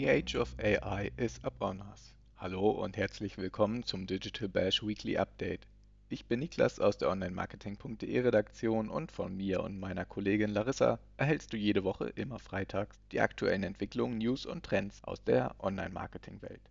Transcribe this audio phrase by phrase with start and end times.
[0.00, 2.14] The age of AI is upon us.
[2.38, 5.66] Hallo und herzlich willkommen zum Digital Bash Weekly Update.
[6.08, 11.52] Ich bin Niklas aus der Online-Marketing.de Redaktion und von mir und meiner Kollegin Larissa erhältst
[11.52, 16.62] du jede Woche immer freitags die aktuellen Entwicklungen, News und Trends aus der Online-Marketing-Welt.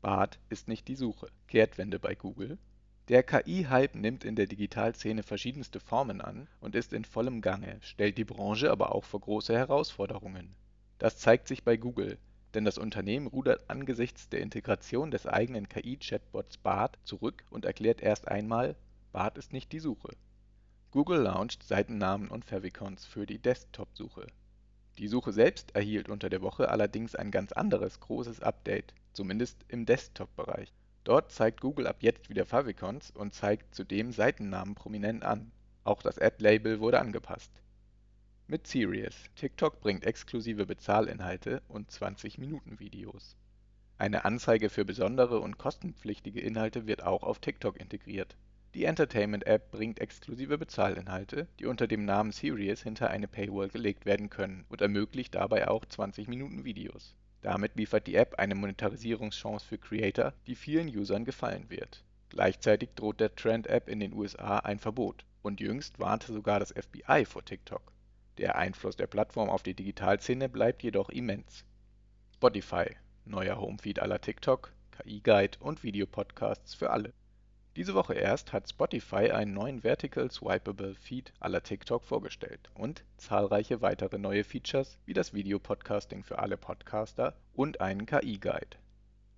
[0.00, 1.26] Bart ist nicht die Suche.
[1.48, 2.58] Kehrtwende bei Google.
[3.08, 8.18] Der KI-Hype nimmt in der Digitalszene verschiedenste Formen an und ist in vollem Gange, stellt
[8.18, 10.54] die Branche aber auch vor große Herausforderungen.
[10.98, 12.18] Das zeigt sich bei Google,
[12.54, 18.28] denn das Unternehmen rudert angesichts der Integration des eigenen KI-Chatbots Bart zurück und erklärt erst
[18.28, 18.76] einmal,
[19.12, 20.10] Bart ist nicht die Suche.
[20.90, 24.26] Google launcht Seitennamen und Favicons für die Desktop-Suche.
[24.98, 29.86] Die Suche selbst erhielt unter der Woche allerdings ein ganz anderes großes Update, zumindest im
[29.86, 30.72] Desktop-Bereich
[31.08, 35.50] Dort zeigt Google ab jetzt wieder Favicons und zeigt zudem Seitennamen prominent an.
[35.82, 37.50] Auch das Ad-Label wurde angepasst.
[38.48, 39.14] Mit Serious.
[39.36, 43.36] TikTok bringt exklusive Bezahlinhalte und 20-Minuten-Videos.
[43.98, 48.36] Eine Anzeige für besondere und kostenpflichtige Inhalte wird auch auf TikTok integriert.
[48.74, 54.30] Die Entertainment-App bringt exklusive Bezahlinhalte, die unter dem Namen Serious hinter eine Paywall gelegt werden
[54.30, 60.56] können und ermöglicht dabei auch 20-Minuten-Videos damit liefert die App eine Monetarisierungschance für Creator, die
[60.56, 62.04] vielen Usern gefallen wird.
[62.30, 67.24] Gleichzeitig droht der Trend-App in den USA ein Verbot, und jüngst warnte sogar das FBI
[67.24, 67.92] vor TikTok.
[68.38, 71.64] Der Einfluss der Plattform auf die Digitalszene bleibt jedoch immens.
[72.34, 77.12] Spotify, neuer Homefeed aller TikTok, KI-Guide und Videopodcasts für alle
[77.78, 83.80] diese Woche erst hat Spotify einen neuen Vertical Swipeable Feed la TikTok vorgestellt und zahlreiche
[83.80, 88.76] weitere neue Features wie das Videopodcasting für alle Podcaster und einen KI-Guide.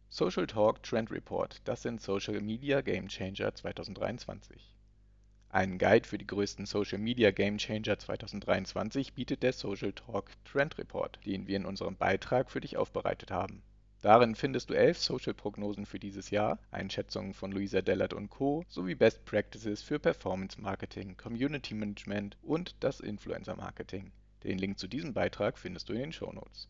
[0.08, 4.74] Social Talk Trend Report, das sind Social Media Game Changer 2023.
[5.50, 10.78] Einen Guide für die größten Social Media Game Changer 2023 bietet der Social Talk Trend
[10.78, 13.62] Report, den wir in unserem Beitrag für dich aufbereitet haben
[14.02, 18.64] Darin findest du elf Social-Prognosen für dieses Jahr, Einschätzungen von Luisa Dellert und Co.
[18.66, 24.10] sowie Best Practices für Performance Marketing, Community Management und das Influencer Marketing.
[24.42, 26.66] Den Link zu diesem Beitrag findest du in den Shownotes.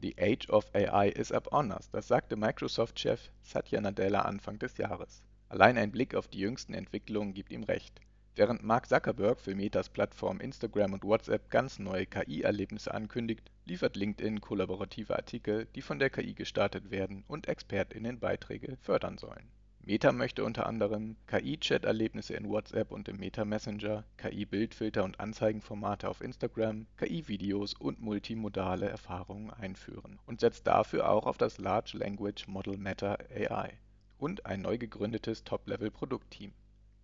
[0.00, 5.24] The Age of AI is upon us, das sagte Microsoft-Chef Satya Nadella Anfang des Jahres.
[5.50, 8.00] Allein ein Blick auf die jüngsten Entwicklungen gibt ihm recht.
[8.36, 14.40] Während Mark Zuckerberg für Metas Plattform Instagram und WhatsApp ganz neue KI-Erlebnisse ankündigt, liefert LinkedIn
[14.40, 19.50] kollaborative Artikel, die von der KI gestartet werden und ExpertInnen Beiträge fördern sollen.
[19.80, 26.20] Meta möchte unter anderem KI-Chat-Erlebnisse in WhatsApp und im Meta Messenger, KI-Bildfilter und Anzeigenformate auf
[26.20, 32.76] Instagram, KI-Videos und multimodale Erfahrungen einführen und setzt dafür auch auf das Large Language Model
[32.76, 33.72] Meta AI
[34.20, 36.52] und ein neu gegründetes Top-Level-Produktteam.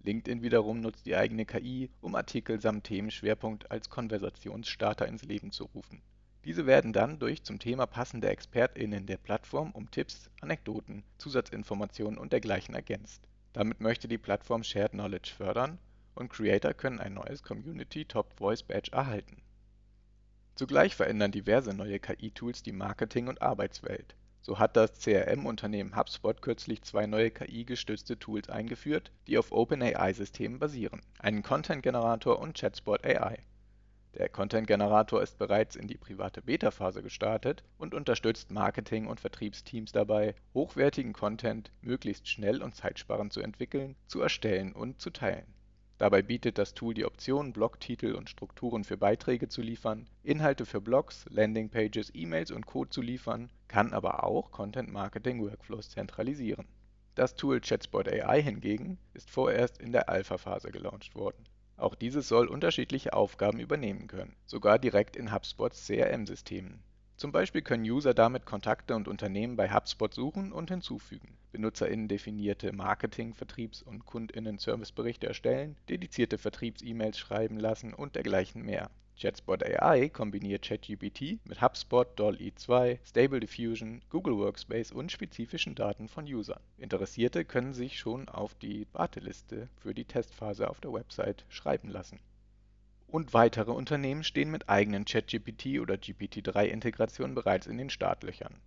[0.02, 5.64] LinkedIn wiederum nutzt die eigene KI, um Artikel samt Themenschwerpunkt als Konversationsstarter ins Leben zu
[5.64, 6.02] rufen.
[6.44, 12.32] Diese werden dann durch zum Thema passende ExpertInnen der Plattform um Tipps, Anekdoten, Zusatzinformationen und
[12.32, 13.26] dergleichen ergänzt.
[13.52, 15.78] Damit möchte die Plattform Shared Knowledge fördern
[16.14, 19.42] und Creator können ein neues Community Top Voice Badge erhalten.
[20.54, 24.14] Zugleich verändern diverse neue KI-Tools die Marketing- und Arbeitswelt
[24.46, 31.00] so hat das CRM-Unternehmen HubSpot kürzlich zwei neue KI-gestützte Tools eingeführt, die auf OpenAI-Systemen basieren,
[31.18, 33.40] einen Content-Generator und Chatspot AI.
[34.14, 40.36] Der Content-Generator ist bereits in die private Beta-Phase gestartet und unterstützt Marketing- und Vertriebsteams dabei,
[40.54, 45.55] hochwertigen Content möglichst schnell und zeitsparend zu entwickeln, zu erstellen und zu teilen
[45.98, 50.82] Dabei bietet das Tool die Option, Blogtitel und Strukturen für Beiträge zu liefern, Inhalte für
[50.82, 56.66] Blogs, Landingpages, E-Mails und Code zu liefern, kann aber auch Content-Marketing-Workflows zentralisieren.
[57.14, 61.44] Das Tool Chatspot AI hingegen ist vorerst in der Alpha-Phase gelauncht worden.
[61.78, 66.82] Auch dieses soll unterschiedliche Aufgaben übernehmen können, sogar direkt in HubSpots CRM-Systemen
[67.16, 73.32] zum Beispiel können User damit Kontakte und Unternehmen bei HubSpot suchen und hinzufügen, BenutzerInnen-definierte Marketing
[73.32, 78.90] Vertriebs und KundInnen-Serviceberichte erstellen, dedizierte Vertriebs-E-Mails schreiben lassen und dergleichen mehr.
[79.18, 86.08] Chatspot AI kombiniert ChatGPT mit HubSpot, DALL-E 2, Stable Diffusion, Google Workspace und spezifischen Daten
[86.08, 86.60] von Usern.
[86.76, 92.20] Interessierte können sich schon auf die Warteliste für die Testphase auf der Website schreiben lassen
[93.08, 98.60] und weitere Unternehmen stehen mit eigenen ChatGPT oder GPT-3-Integrationen bereits in den Startlöchern.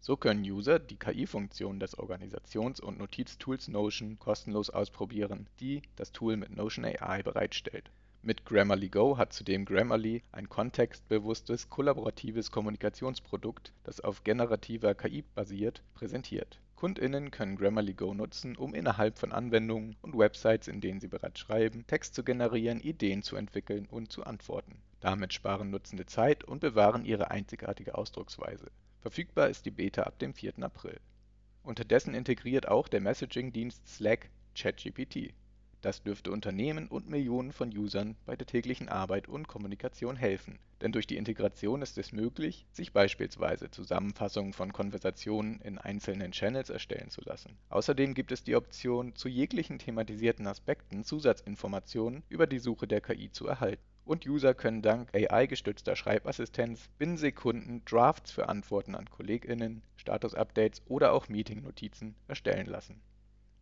[0.00, 6.36] So können User die KI-Funktionen des Organisations und Notiztools Notion kostenlos ausprobieren, die das Tool
[6.36, 7.90] mit Notion AI bereitstellt.
[8.22, 15.82] Mit Grammarly Go hat zudem Grammarly ein kontextbewusstes kollaboratives Kommunikationsprodukt, das auf generativer KI basiert,
[15.94, 21.08] präsentiert KundInnen können Grammarly Go nutzen, um innerhalb von Anwendungen und Websites, in denen sie
[21.08, 24.80] bereits schreiben, Text zu generieren, Ideen zu entwickeln und zu antworten.
[25.00, 28.70] Damit sparen Nutzende Zeit und bewahren ihre einzigartige Ausdrucksweise.
[29.02, 30.54] Verfügbar ist die Beta ab dem 4.
[30.62, 30.98] April.
[31.64, 35.34] Unterdessen integriert auch der Messaging-Dienst Slack ChatGPT.
[35.82, 40.92] Das dürfte Unternehmen und Millionen von Usern bei der täglichen Arbeit und Kommunikation helfen, denn
[40.92, 47.08] durch die Integration ist es möglich, sich beispielsweise Zusammenfassungen von Konversationen in einzelnen Channels erstellen
[47.08, 47.56] zu lassen.
[47.70, 53.32] Außerdem gibt es die Option, zu jeglichen thematisierten Aspekten Zusatzinformationen über die Suche der KI
[53.32, 53.82] zu erhalten.
[54.04, 61.12] Und User können dank AI-gestützter Schreibassistenz binnen Sekunden Drafts für Antworten an KollegInnen, Status-Updates oder
[61.12, 63.00] auch Meeting-Notizen erstellen lassen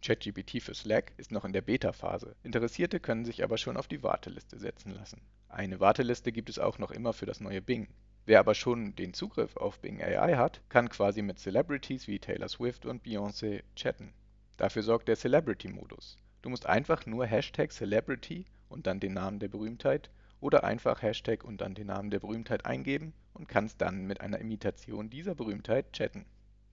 [0.00, 4.02] ChatGPT für Slack ist noch in der Beta-Phase, Interessierte können sich aber schon auf die
[4.02, 5.20] Warteliste setzen lassen.
[5.48, 7.88] Eine Warteliste gibt es auch noch immer für das neue Bing.
[8.24, 12.48] Wer aber schon den Zugriff auf Bing AI hat, kann quasi mit Celebrities wie Taylor
[12.48, 14.12] Swift und Beyoncé chatten.
[14.56, 16.16] Dafür sorgt der Celebrity-Modus.
[16.42, 20.10] Du musst einfach nur Hashtag Celebrity und dann den Namen der Berühmtheit
[20.40, 24.38] oder einfach Hashtag und dann den Namen der Berühmtheit eingeben und kannst dann mit einer
[24.38, 26.24] Imitation dieser Berühmtheit chatten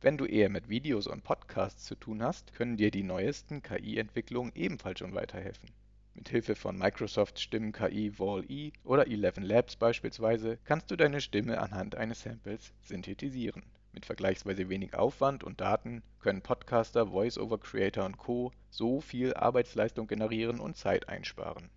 [0.01, 4.51] wenn du eher mit Videos und Podcasts zu tun hast, können dir die neuesten KI-Entwicklungen
[4.53, 5.69] ebenfalls schon weiterhelfen.
[6.13, 11.95] Mit Hilfe von Microsoft Stimmen-KI Wall-E oder Eleven Labs beispielsweise kannst du deine Stimme anhand
[11.95, 13.63] eines Samples synthetisieren.
[13.93, 18.51] Mit vergleichsweise wenig Aufwand und Daten können Podcaster, Voice-over-Creator und Co.
[18.69, 21.69] so viel Arbeitsleistung generieren und Zeit einsparen.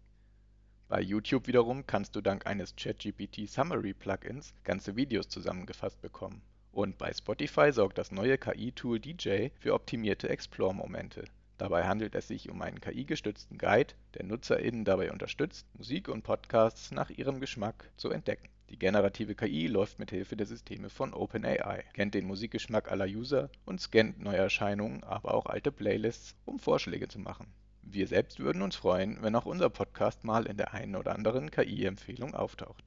[0.88, 6.42] Bei YouTube wiederum kannst du dank eines ChatGPT Summary Plugins ganze Videos zusammengefasst bekommen
[6.78, 11.24] und bei Spotify sorgt das neue KI-Tool DJ für optimierte Explore-Momente.
[11.56, 16.92] Dabei handelt es sich um einen KI-gestützten Guide, der NutzerInnen dabei unterstützt, Musik und Podcasts
[16.92, 18.48] nach ihrem Geschmack zu entdecken.
[18.70, 23.50] Die generative KI läuft mit Hilfe der Systeme von OpenAI, kennt den Musikgeschmack aller User
[23.66, 27.48] und scannt Neuerscheinungen, aber auch alte Playlists, um Vorschläge zu machen.
[27.82, 31.50] Wir selbst würden uns freuen, wenn auch unser Podcast mal in der einen oder anderen
[31.50, 32.84] KI-Empfehlung auftaucht.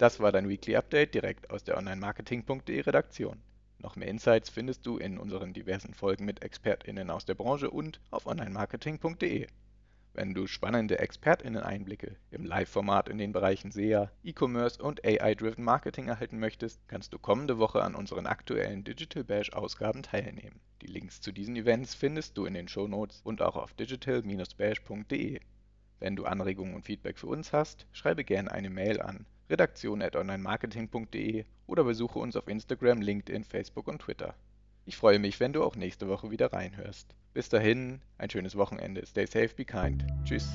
[0.00, 3.36] Das war dein Weekly Update direkt aus der Online-Marketing.de Redaktion.
[3.76, 8.00] Noch mehr Insights findest du in unseren diversen Folgen mit ExpertInnen aus der Branche und
[8.10, 9.46] auf Online-Marketing.de.
[10.14, 16.38] Wenn du spannende ExpertInnen-Einblicke im Live-Format in den Bereichen SEA, E-Commerce und AI-Driven Marketing erhalten
[16.38, 20.60] möchtest, kannst du kommende Woche an unseren aktuellen Digital Bash-Ausgaben teilnehmen.
[20.80, 25.40] Die Links zu diesen Events findest du in den Shownotes und auch auf digital-bash.de.
[25.98, 31.84] Wenn du Anregungen und Feedback für uns hast, schreibe gerne eine Mail an redaktion.onlinemarketing.de oder
[31.84, 34.34] besuche uns auf Instagram, LinkedIn, Facebook und Twitter.
[34.86, 37.14] Ich freue mich, wenn du auch nächste Woche wieder reinhörst.
[37.34, 39.04] Bis dahin, ein schönes Wochenende.
[39.06, 40.04] Stay safe, be kind.
[40.24, 40.48] Tschüss.